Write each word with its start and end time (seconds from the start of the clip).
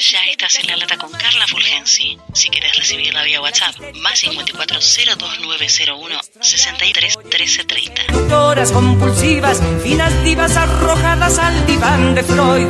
Ya 0.00 0.24
estás 0.30 0.60
en 0.60 0.68
la 0.68 0.76
lata 0.76 0.96
con 0.96 1.10
Carla 1.10 1.44
Fulgensi. 1.48 2.16
Si 2.32 2.48
quieres 2.50 2.76
recibirla 2.76 3.24
vía 3.24 3.40
WhatsApp, 3.40 3.74
más 4.00 4.20
54 4.20 4.78
02901 4.78 6.20
63 6.40 7.16
1330. 7.16 8.12
Doctoras 8.12 8.70
compulsivas, 8.70 9.60
finas 9.82 10.22
divas 10.22 10.56
arrojadas 10.56 11.38
al 11.38 11.66
diván 11.66 12.14
de 12.14 12.22
Freud 12.22 12.68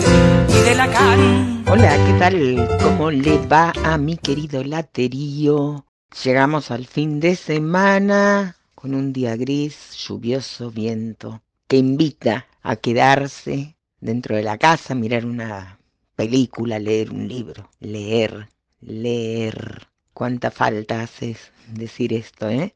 y 0.48 0.60
de 0.62 0.74
Lacan. 0.74 1.64
Hola, 1.68 1.96
¿qué 2.06 2.12
tal? 2.18 2.78
¿Cómo 2.82 3.10
le 3.10 3.36
va 3.46 3.74
a 3.84 3.98
mi 3.98 4.16
querido 4.16 4.64
laterío? 4.64 5.84
Llegamos 6.24 6.70
al 6.70 6.86
fin 6.86 7.20
de 7.20 7.36
semana 7.36 8.56
con 8.74 8.94
un 8.94 9.12
día 9.12 9.36
gris, 9.36 10.02
lluvioso, 10.06 10.70
viento, 10.70 11.42
que 11.66 11.76
invita 11.76 12.46
a 12.62 12.76
quedarse 12.76 13.76
dentro 14.00 14.34
de 14.34 14.44
la 14.44 14.56
casa, 14.56 14.94
mirar 14.94 15.26
una 15.26 15.77
película, 16.18 16.80
leer 16.80 17.12
un 17.12 17.28
libro, 17.28 17.70
leer, 17.78 18.48
leer. 18.80 19.86
¿Cuánta 20.12 20.50
falta 20.50 21.02
haces 21.02 21.52
decir 21.68 22.12
esto, 22.12 22.50
eh? 22.50 22.74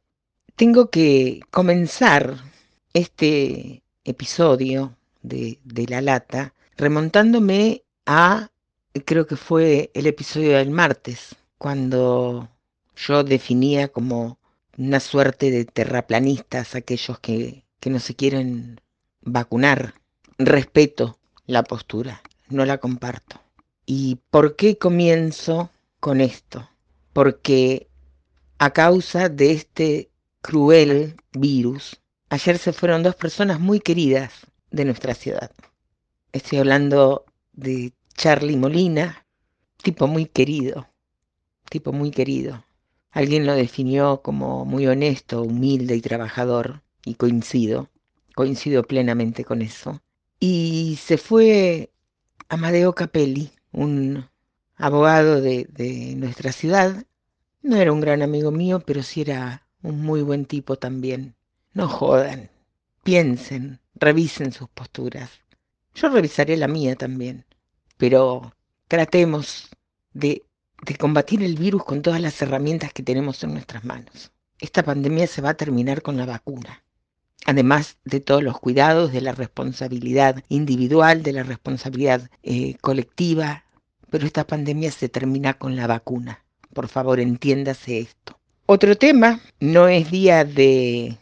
Tengo 0.55 0.91
que 0.91 1.41
comenzar 1.51 2.37
este 2.95 3.83
episodio 4.05 4.97
de, 5.23 5.59
de 5.65 5.87
La 5.89 6.01
Lata 6.01 6.55
remontándome 6.77 7.83
a, 8.07 8.49
creo 9.05 9.27
que 9.27 9.37
fue 9.37 9.91
el 9.93 10.07
episodio 10.07 10.59
del 10.59 10.71
martes, 10.71 11.35
cuando 11.59 12.49
yo 12.95 13.25
definía 13.25 13.89
como 13.89 14.39
una 14.79 15.01
suerte 15.01 15.51
de 15.51 15.65
terraplanistas 15.65 16.77
aquellos 16.77 17.19
que, 17.19 17.65
que 17.81 17.91
no 17.91 17.99
se 17.99 18.15
quieren 18.15 18.81
vacunar. 19.21 19.95
Respeto 20.39 21.19
la 21.47 21.65
postura 21.65 22.23
no 22.49 22.65
la 22.65 22.79
comparto. 22.79 23.41
¿Y 23.87 24.19
por 24.31 24.57
qué 24.57 24.79
comienzo 24.79 25.71
con 26.01 26.21
esto? 26.21 26.69
Porque 27.13 27.89
a 28.59 28.73
causa 28.73 29.29
de 29.29 29.53
este 29.53 30.11
cruel 30.41 31.17
virus, 31.33 32.01
ayer 32.31 32.59
se 32.59 32.73
fueron 32.73 33.03
dos 33.03 33.17
personas 33.17 33.61
muy 33.61 33.81
queridas 33.81 34.33
de 34.71 34.85
nuestra 34.85 35.15
ciudad. 35.15 35.51
Estoy 36.33 36.59
hablando 36.59 37.25
de 37.53 37.93
Charlie 38.15 38.57
Molina, 38.57 39.27
tipo 39.83 40.07
muy 40.07 40.27
querido, 40.27 40.89
tipo 41.69 41.93
muy 41.93 42.11
querido. 42.11 42.65
Alguien 43.11 43.47
lo 43.47 43.55
definió 43.55 44.23
como 44.23 44.65
muy 44.65 44.87
honesto, 44.87 45.43
humilde 45.43 45.95
y 45.97 46.01
trabajador, 46.01 46.83
y 47.05 47.15
coincido, 47.15 47.91
coincido 48.35 48.83
plenamente 48.85 49.45
con 49.45 49.61
eso. 49.61 50.01
Y 50.41 50.99
se 51.01 51.19
fue 51.19 51.92
Amadeo 52.53 52.95
Capelli, 52.95 53.51
un 53.73 54.29
abogado 54.77 55.41
de, 55.41 55.67
de, 55.71 56.15
nuestra 56.17 56.53
ciudad. 56.53 57.07
No 57.63 57.77
era 57.79 57.91
un 57.91 58.03
gran 58.03 58.21
amigo 58.21 58.51
mío, 58.51 58.81
pero 58.85 59.03
sí 59.03 59.23
era 59.23 59.67
un 59.83 60.03
muy 60.03 60.21
buen 60.21 60.45
tipo 60.45 60.77
también. 60.77 61.35
No 61.73 61.89
jodan, 61.89 62.51
piensen, 63.03 63.81
revisen 63.95 64.53
sus 64.53 64.69
posturas. 64.69 65.31
Yo 65.95 66.11
revisaré 66.11 66.59
la 66.59 66.69
mía 66.69 66.95
también, 66.95 67.47
pero 67.97 68.55
tratemos 68.87 69.71
de, 70.13 70.45
de 70.85 70.97
combatir 70.97 71.43
el 71.43 71.57
virus 71.57 71.85
con 71.85 72.03
todas 72.03 72.21
las 72.21 72.43
herramientas 72.43 72.93
que 72.93 73.03
tenemos 73.03 73.43
en 73.45 73.55
nuestras 73.55 73.83
manos. 73.83 74.31
Esta 74.59 74.83
pandemia 74.83 75.27
se 75.27 75.41
va 75.41 75.49
a 75.49 75.57
terminar 75.57 76.03
con 76.03 76.19
la 76.19 76.27
vacuna 76.27 76.82
además 77.47 77.97
de 78.05 78.21
todos 78.21 78.43
los 78.43 78.59
cuidados, 78.59 79.13
de 79.13 79.21
la 79.21 79.33
responsabilidad 79.33 80.43
individual, 80.49 81.23
de 81.23 81.33
la 81.33 81.43
responsabilidad 81.43 82.31
eh, 82.43 82.77
colectiva, 82.81 83.65
pero 84.11 84.27
esta 84.27 84.47
pandemia 84.47 84.91
se 84.91 85.09
termina 85.09 85.55
con 85.55 85.77
la 85.77 85.87
vacuna. 85.87 86.45
Por 86.73 86.89
favor, 86.89 87.21
entiéndase 87.21 87.99
esto. 87.99 88.39
Otro 88.67 88.97
tema, 88.97 89.41
no 89.61 89.89
es 89.89 90.11
día 90.11 90.45
de, 90.45 91.17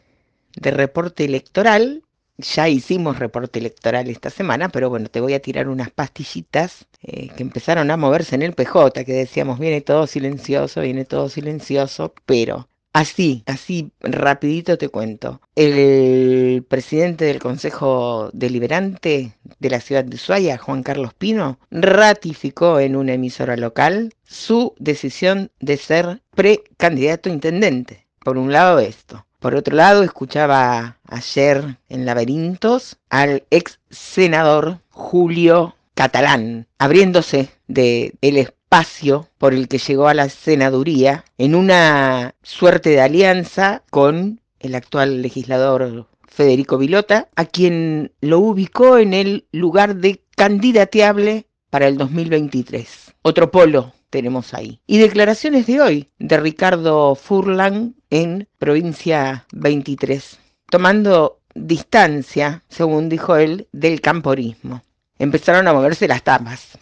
reporte 0.56 1.24
electoral, 1.24 2.04
ya 2.38 2.68
hicimos 2.68 3.18
reporte 3.18 3.58
electoral 3.58 4.08
esta 4.08 4.30
semana, 4.30 4.68
pero 4.68 4.88
bueno, 4.90 5.08
te 5.08 5.20
voy 5.20 5.34
a 5.34 5.40
tirar 5.40 5.68
unas 5.68 5.90
pastillitas 5.90 6.86
eh, 7.02 7.28
que 7.28 7.42
empezaron 7.42 7.90
a 7.90 7.96
moverse 7.96 8.34
en 8.34 8.42
el 8.42 8.52
PJ, 8.52 9.04
que 9.04 9.12
decíamos, 9.12 9.58
viene 9.58 9.80
todo 9.80 10.06
silencioso, 10.06 10.82
viene 10.82 11.04
todo 11.04 11.28
silencioso, 11.28 12.14
pero 12.26 12.68
Así, 12.92 13.44
así 13.46 13.92
rapidito 14.00 14.76
te 14.76 14.88
cuento. 14.88 15.40
El 15.54 16.64
presidente 16.68 17.24
del 17.24 17.38
Consejo 17.38 18.30
Deliberante 18.32 19.32
de 19.60 19.70
la 19.70 19.80
ciudad 19.80 20.04
de 20.04 20.16
Ushuaia, 20.16 20.58
Juan 20.58 20.82
Carlos 20.82 21.14
Pino, 21.14 21.60
ratificó 21.70 22.80
en 22.80 22.96
una 22.96 23.12
emisora 23.12 23.56
local 23.56 24.12
su 24.24 24.74
decisión 24.78 25.52
de 25.60 25.76
ser 25.76 26.20
precandidato 26.34 27.28
intendente. 27.28 28.06
Por 28.18 28.38
un 28.38 28.52
lado 28.52 28.80
esto. 28.80 29.24
Por 29.38 29.54
otro 29.54 29.76
lado, 29.76 30.02
escuchaba 30.02 30.98
ayer 31.06 31.78
en 31.88 32.04
Laberintos 32.04 32.98
al 33.08 33.44
ex 33.50 33.78
senador 33.88 34.80
Julio 34.90 35.76
Catalán, 35.94 36.66
abriéndose 36.78 37.50
de 37.66 38.14
el 38.20 38.36
espacio 38.70 39.28
por 39.36 39.52
el 39.52 39.66
que 39.66 39.78
llegó 39.78 40.06
a 40.06 40.14
la 40.14 40.28
senaduría 40.28 41.24
en 41.38 41.56
una 41.56 42.36
suerte 42.44 42.90
de 42.90 43.00
alianza 43.00 43.82
con 43.90 44.40
el 44.60 44.76
actual 44.76 45.22
legislador 45.22 46.06
Federico 46.28 46.78
Vilota, 46.78 47.28
a 47.34 47.46
quien 47.46 48.12
lo 48.20 48.38
ubicó 48.38 48.98
en 48.98 49.12
el 49.12 49.48
lugar 49.50 49.96
de 49.96 50.22
candidateable 50.36 51.46
para 51.68 51.88
el 51.88 51.98
2023. 51.98 53.12
Otro 53.22 53.50
polo 53.50 53.92
tenemos 54.08 54.54
ahí. 54.54 54.80
Y 54.86 54.98
declaraciones 54.98 55.66
de 55.66 55.80
hoy 55.80 56.08
de 56.20 56.36
Ricardo 56.36 57.16
Furlan 57.16 57.96
en 58.08 58.46
provincia 58.58 59.46
23, 59.52 60.38
tomando 60.70 61.40
distancia, 61.56 62.62
según 62.68 63.08
dijo 63.08 63.34
él, 63.34 63.66
del 63.72 64.00
camporismo 64.00 64.82
empezaron 65.20 65.68
a 65.68 65.72
moverse 65.72 66.08
las 66.08 66.24
tapas 66.24 66.78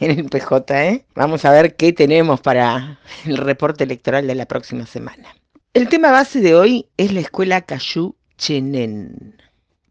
en 0.00 0.12
el 0.12 0.24
PJ. 0.24 0.88
¿eh? 0.88 1.04
Vamos 1.14 1.44
a 1.44 1.50
ver 1.50 1.76
qué 1.76 1.92
tenemos 1.92 2.40
para 2.40 3.00
el 3.26 3.36
reporte 3.36 3.84
electoral 3.84 4.26
de 4.26 4.34
la 4.34 4.46
próxima 4.46 4.86
semana. 4.86 5.36
El 5.74 5.88
tema 5.88 6.10
base 6.10 6.40
de 6.40 6.54
hoy 6.54 6.86
es 6.96 7.12
la 7.12 7.20
escuela 7.20 7.60
Cayú 7.62 8.14
Chenen. 8.38 9.36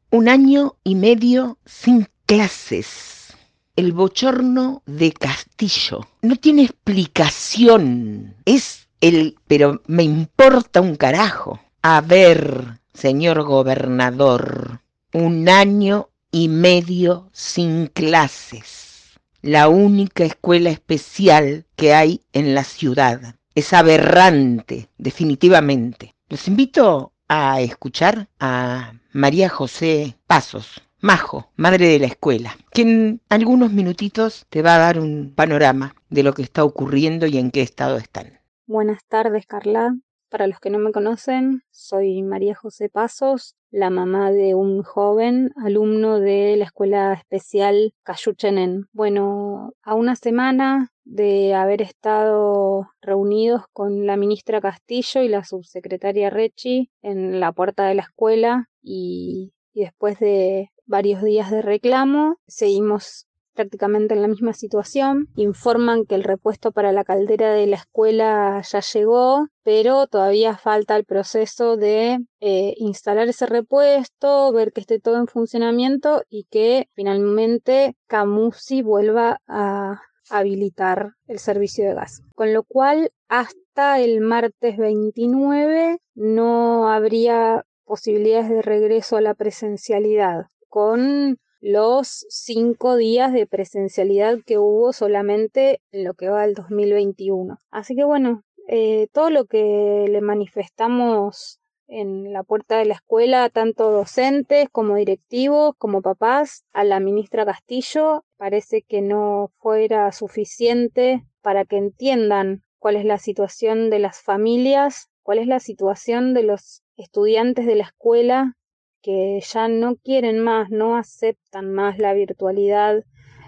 Un 0.09 0.29
año 0.29 0.78
y 0.84 0.96
medio 0.96 1.57
sin 1.66 2.07
clases. 2.25 3.35
El 3.75 3.91
bochorno 3.91 4.84
de 4.85 5.12
Castillo. 5.12 6.08
No 6.22 6.35
tiene 6.38 6.63
explicación. 6.63 8.35
Es 8.46 8.88
el... 9.02 9.35
pero 9.47 9.81
me 9.88 10.03
importa 10.03 10.81
un 10.81 10.96
carajo. 10.96 11.59
A 11.81 12.00
ver, 12.02 12.79
señor 12.94 13.44
gobernador, 13.44 14.81
un 15.13 15.50
año 15.50 16.10
y 16.31 16.47
medio 16.47 17.30
sin 17.34 17.88
clases. 17.88 19.19
La 19.42 19.68
única 19.68 20.24
escuela 20.24 20.69
especial 20.69 21.66
que 21.75 21.94
hay 21.94 22.22
en 22.31 22.56
la 22.56 22.64
ciudad. 22.64 23.36
Es 23.53 23.74
aberrante, 23.74 24.90
definitivamente. 24.97 26.16
Los 26.30 26.47
invito 26.47 27.14
a 27.28 27.59
escuchar 27.62 28.30
a 28.40 28.94
María 29.12 29.50
José 29.50 30.16
Pasos, 30.28 30.81
Majo, 31.00 31.50
madre 31.56 31.88
de 31.88 32.00
la 32.00 32.06
escuela, 32.06 32.56
que 32.72 32.84
en 32.84 33.22
algunos 33.30 33.72
minutitos 33.74 34.46
te 34.50 34.62
va 34.62 34.75
a 34.75 34.80
dar 34.80 35.00
un 35.00 35.34
panorama 35.36 35.96
de 36.09 36.24
lo 36.24 36.34
que 36.34 36.44
está 36.44 36.64
ocurriendo 36.64 37.25
y 37.25 37.38
en 37.40 37.50
qué 37.50 37.62
estado 37.62 37.97
están. 37.97 38.40
Buenas 38.68 39.03
tardes, 39.08 39.47
Carla. 39.47 39.96
Para 40.30 40.47
los 40.47 40.59
que 40.59 40.70
no 40.70 40.78
me 40.78 40.91
conocen, 40.91 41.64
soy 41.72 42.22
María 42.22 42.56
José 42.56 42.88
Pasos, 42.88 43.56
la 43.72 43.90
mamá 43.90 44.32
de 44.32 44.54
un 44.54 44.84
joven 44.84 45.52
alumno 45.56 46.20
de 46.20 46.56
la 46.58 46.66
escuela 46.66 47.14
especial 47.14 47.94
Cayuchenen. 48.04 48.88
Bueno, 48.92 49.74
a 49.82 49.96
una 49.96 50.16
semana 50.16 50.90
de 51.04 51.56
haber 51.56 51.82
estado 51.82 52.90
reunidos 53.02 53.64
con 53.73 54.06
la 54.06 54.18
ministra 54.18 54.62
Castillo 54.62 55.22
y 55.22 55.29
la 55.29 55.44
subsecretaria 55.44 56.29
Rechi 56.29 56.90
en 57.02 57.40
la 57.40 57.52
puerta 57.52 57.85
de 57.85 57.96
la 57.96 58.03
escuela 58.03 58.70
y, 58.82 59.53
y 59.74 59.82
después 59.82 60.20
de 60.20 60.70
varios 60.85 61.24
días 61.24 61.50
de 61.50 61.62
reclamo, 61.62 62.38
seguimos 62.47 63.28
prácticamente 63.53 64.14
en 64.14 64.22
la 64.22 64.28
misma 64.28 64.53
situación. 64.53 65.28
Informan 65.36 66.06
que 66.06 66.16
el 66.16 66.24
repuesto 66.24 66.72
para 66.72 66.92
la 66.92 67.03
caldera 67.03 67.52
de 67.53 67.68
la 67.68 67.78
escuela 67.78 68.62
ya 68.62 68.82
llegó, 68.82 69.48
pero 69.64 70.08
todavía 70.08 70.58
falta 70.58 70.96
el 70.96 71.06
proceso 71.06 71.78
de 71.78 72.20
eh, 72.40 72.74
instalar 72.78 73.28
ese 73.28 73.46
repuesto, 73.46 74.52
ver 74.52 74.72
que 74.74 74.82
esté 74.82 75.00
todo 75.00 75.18
en 75.18 75.28
funcionamiento 75.28 76.24
y 76.30 76.46
que 76.50 76.88
finalmente 76.94 77.96
Camusi 78.08 78.82
vuelva 78.82 79.40
a 79.48 80.02
habilitar 80.30 81.14
el 81.28 81.40
servicio 81.40 81.88
de 81.88 81.94
gas. 81.94 82.22
Con 82.36 82.53
lo 82.53 82.64
cual, 82.64 83.12
hasta 83.28 84.00
el 84.00 84.22
martes 84.22 84.78
29 84.78 86.00
no 86.16 86.90
habría 86.90 87.66
posibilidades 87.86 88.50
de 88.50 88.62
regreso 88.62 89.18
a 89.18 89.22
la 89.22 89.34
presencialidad 89.34 90.46
con 90.70 91.38
los 91.61 92.25
cinco 92.29 92.96
días 92.96 93.31
de 93.31 93.46
presencialidad 93.46 94.40
que 94.46 94.58
hubo 94.58 94.93
solamente 94.93 95.79
en 95.91 96.03
lo 96.03 96.16
que 96.16 96.28
va 96.28 96.41
al 96.41 96.55
2021. 96.55 97.59
Así 97.69 97.96
que 97.96 98.03
bueno, 98.03 98.43
eh, 98.67 99.08
todo 99.13 99.29
lo 99.29 99.46
que 99.46 100.08
le 100.09 100.22
manifestamos 100.22 101.59
en 101.87 102.34
la 102.34 102.43
puerta 102.43 102.78
de 102.78 102.85
la 102.85 102.96
escuela, 102.96 103.49
tanto 103.49 103.91
docentes 103.91 104.69
como 104.72 104.96
directivos, 104.96 105.75
como 105.78 106.02
papás, 106.02 106.63
a 106.73 106.84
la 106.84 106.99
ministra 106.99 107.46
Castillo, 107.46 108.23
parece 108.37 108.81
que 108.81 109.02
no 109.02 109.52
fuera 109.59 110.11
suficiente 110.14 111.23
para 111.41 111.66
que 111.66 111.78
entiendan 111.78 112.64
cuál 112.79 112.96
es 112.96 113.05
la 113.05 113.17
situación 113.17 113.90
de 113.90 113.99
las 113.99 114.22
familias, 114.22 115.09
cuál 115.22 115.37
es 115.37 115.47
la 115.47 115.59
situación 115.59 116.34
de 116.34 116.43
los 116.43 116.81
estudiantes 116.96 117.66
de 117.66 117.75
la 117.75 117.84
escuela 117.84 118.55
que 119.02 119.40
ya 119.42 119.68
no 119.68 119.96
quieren 119.96 120.40
más, 120.40 120.70
no 120.70 120.96
aceptan 120.96 121.74
más 121.74 121.98
la 121.98 122.14
virtualidad. 122.14 123.03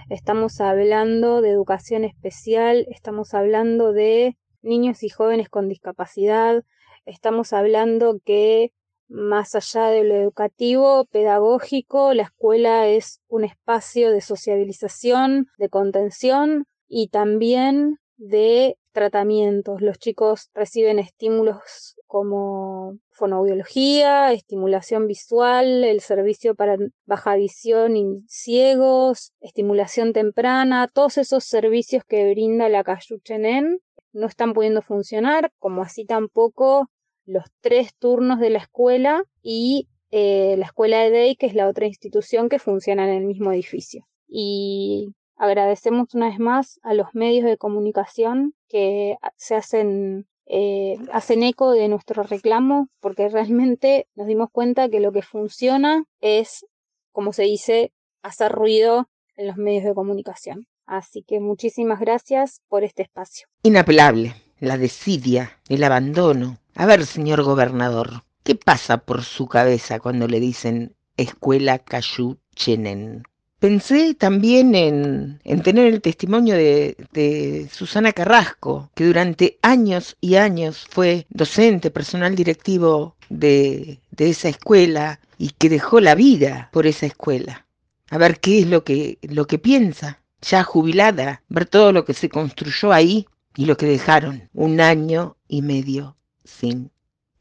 Estamos 0.10 0.60
hablando 0.62 1.42
de 1.42 1.50
educación 1.50 2.04
especial, 2.04 2.86
estamos 2.90 3.34
hablando 3.34 3.94
de 3.94 4.38
niños 4.62 5.04
y 5.04 5.10
jóvenes 5.10 5.50
con 5.50 5.70
discapacidad, 5.70 6.64
estamos 7.06 7.54
hablando 7.54 8.20
que 8.24 8.72
más 9.08 9.54
allá 9.56 9.88
de 9.88 10.04
lo 10.04 10.16
educativo, 10.16 11.06
pedagógico, 11.06 12.14
la 12.14 12.24
escuela 12.24 12.88
es 12.88 13.22
un 13.28 13.44
espacio 13.44 14.12
de 14.12 14.22
sociabilización, 14.22 15.48
de 15.58 15.70
contención 15.70 16.66
y 16.88 17.10
también 17.10 18.00
de 18.18 18.78
tratamientos. 18.94 19.82
Los 19.82 20.00
chicos 20.00 20.50
reciben 20.54 21.00
estímulos 21.00 21.96
como 22.08 22.98
fonoaudiología, 23.12 24.32
estimulación 24.32 25.08
visual, 25.08 25.84
el 25.84 26.00
servicio 26.00 26.56
para 26.56 26.78
baja 27.06 27.36
visión 27.36 27.98
y 27.98 28.24
ciegos, 28.28 29.34
estimulación 29.42 30.14
temprana, 30.14 30.88
todos 30.88 31.18
esos 31.18 31.44
servicios 31.44 32.04
que 32.06 32.32
brinda 32.32 32.70
la 32.70 32.84
Cayuchenen 32.84 33.80
no 34.14 34.28
están 34.28 34.54
pudiendo 34.54 34.82
funcionar, 34.82 35.52
como 35.60 35.82
así 35.82 36.06
tampoco 36.06 36.88
los 37.26 37.46
tres 37.62 37.96
turnos 37.98 38.40
de 38.40 38.52
la 38.52 38.60
escuela 38.60 39.24
y 39.42 39.90
eh, 40.12 40.56
la 40.58 40.66
escuela 40.66 41.00
de 41.00 41.10
Day, 41.10 41.36
que 41.36 41.48
es 41.48 41.56
la 41.56 41.68
otra 41.68 41.88
institución 41.88 42.48
que 42.48 42.60
funciona 42.60 43.10
en 43.10 43.16
el 43.16 43.26
mismo 43.26 43.52
edificio. 43.52 44.06
Y 44.28 45.14
agradecemos 45.44 46.14
una 46.14 46.30
vez 46.30 46.40
más 46.40 46.80
a 46.84 46.94
los 46.94 47.08
medios 47.14 47.44
de 47.44 47.58
comunicación 47.58 48.56
que 48.70 49.18
se 49.36 49.56
hacen 49.56 50.26
eh, 50.46 50.98
hacen 51.12 51.44
eco 51.44 51.72
de 51.72 51.88
nuestro 51.90 52.24
reclamo 52.24 52.88
porque 53.02 53.28
realmente 53.28 54.08
nos 54.16 54.28
dimos 54.28 54.50
cuenta 54.52 54.88
que 54.88 55.02
lo 55.02 55.12
que 55.12 55.22
funciona 55.22 56.06
es, 56.22 56.66
como 57.12 57.34
se 57.34 57.44
dice, 57.44 57.92
hacer 58.22 58.54
ruido 58.54 59.10
en 59.36 59.48
los 59.48 59.58
medios 59.58 59.84
de 59.84 59.94
comunicación. 59.94 60.68
Así 60.86 61.24
que 61.24 61.42
muchísimas 61.42 62.00
gracias 62.00 62.62
por 62.70 62.86
este 62.86 63.04
espacio. 63.04 63.48
Inapelable, 63.64 64.36
la 64.60 64.78
desidia, 64.78 65.60
el 65.68 65.84
abandono. 65.84 66.58
A 66.76 66.86
ver, 66.86 67.06
señor 67.06 67.44
gobernador, 67.44 68.24
¿qué 68.44 68.56
pasa 68.56 69.00
por 69.00 69.24
su 69.24 69.48
cabeza 69.48 70.00
cuando 70.00 70.28
le 70.28 70.40
dicen 70.40 70.96
escuela 71.18 71.80
Cayú 71.80 72.38
Chenen? 72.56 73.24
Pensé 73.64 74.14
también 74.14 74.76
en, 74.76 75.40
tener 75.64 75.86
el 75.88 76.02
testimonio 76.02 76.54
de, 76.58 77.70
Susana 77.72 78.12
Carrasco, 78.12 78.92
que 78.94 79.06
durante 79.06 79.58
años 79.62 80.18
y 80.20 80.36
años 80.36 80.86
fue 80.90 81.26
docente, 81.30 81.90
personal 81.90 82.36
directivo 82.36 83.16
de, 83.30 84.02
de 84.12 84.30
esa 84.30 84.50
escuela 84.50 85.22
y 85.38 85.52
que 85.52 85.70
dejó 85.70 86.02
la 86.02 86.14
vida 86.14 86.68
por 86.74 86.88
esa 86.88 87.06
escuela. 87.06 87.66
A 88.10 88.18
ver 88.18 88.42
qué 88.42 88.60
es 88.60 88.68
lo 88.68 88.84
que, 88.84 89.18
lo 89.22 89.48
que 89.48 89.60
piensa, 89.60 90.20
ya 90.42 90.66
jubilada, 90.66 91.42
ver 91.48 91.66
todo 91.66 91.94
lo 91.94 92.04
que 92.04 92.14
se 92.14 92.28
construyó 92.28 92.92
ahí 92.92 93.28
y 93.56 93.66
lo 93.66 93.78
que 93.78 93.86
dejaron, 93.86 94.50
un 94.54 94.82
año 94.82 95.38
y 95.48 95.62
medio 95.62 96.18
sin 96.44 96.92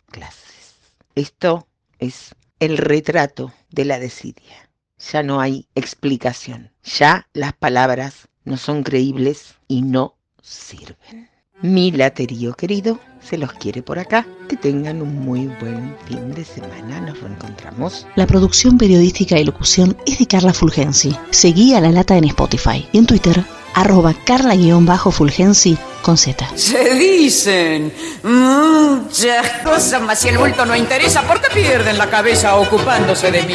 clases. 0.07 0.77
Esto 1.17 1.67
es 1.99 2.37
el 2.61 2.79
retrato 2.79 3.53
de 3.73 3.87
la 3.87 3.99
desidia 3.99 4.72
ya 5.11 5.23
no 5.23 5.41
hay 5.41 5.67
explicación. 5.75 6.71
Ya 6.85 7.27
las 7.33 7.53
palabras 7.53 8.29
no 8.45 8.57
son 8.57 8.83
creíbles 8.83 9.55
y 9.69 9.83
no 9.83 10.17
sirven. 10.43 11.31
Mi 11.63 11.93
laterío 11.93 12.55
querido 12.55 12.99
se 13.21 13.39
los 13.39 13.53
quiere 13.53 13.83
por 13.83 13.99
acá. 13.99 14.27
Que 14.49 14.57
tengan 14.57 15.01
un 15.01 15.21
muy 15.21 15.47
buen 15.61 15.97
fin 16.07 16.35
de 16.35 16.45
semana. 16.45 17.01
Nos 17.01 17.21
reencontramos. 17.21 18.07
La 18.17 18.27
producción 18.27 18.79
periodística 18.79 19.39
y 19.39 19.45
locución 19.45 19.97
es 20.07 20.19
de 20.19 20.27
Carla 20.27 20.53
Fulgensi. 20.53 21.17
Seguí 21.31 21.75
a 21.75 21.81
La 21.81 21.93
Lata 21.93 22.17
en 22.17 22.25
Spotify 22.25 22.87
y 22.91 22.99
en 22.99 23.07
Twitter 23.07 23.45
arroba 23.75 24.13
carla-fulgensi 24.13 25.79
con 26.03 26.19
Z. 26.19 26.47
Se 26.57 26.95
dicen 26.95 27.93
muchas 28.23 29.49
cosas, 29.65 30.03
mas 30.03 30.19
si 30.19 30.29
el 30.29 30.39
vuelto 30.39 30.67
no 30.67 30.77
interesa, 30.77 31.23
¿por 31.23 31.41
qué 31.41 31.49
pierden 31.55 31.97
la 31.97 32.11
cabeza 32.11 32.57
ocupándose 32.57 33.31
de 33.31 33.43
mí? 33.45 33.55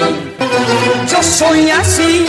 Yo 1.11 1.21
soy 1.21 1.69
así 1.69 2.25